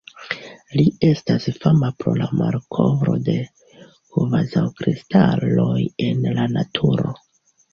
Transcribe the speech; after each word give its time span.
Li 0.77 0.85
estas 1.07 1.43
fama 1.65 1.91
pro 1.99 2.13
la 2.21 2.29
malkovro 2.39 3.15
de 3.29 3.37
kvazaŭkristaloj 4.17 5.79
en 6.09 6.27
la 6.41 6.49
naturo. 6.59 7.15